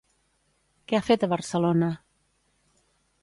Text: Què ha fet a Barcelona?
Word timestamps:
Què 0.91 0.97
ha 0.99 1.03
fet 1.09 1.27
a 1.27 1.29
Barcelona? 1.35 1.91